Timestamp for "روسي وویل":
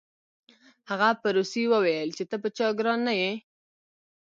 1.37-2.09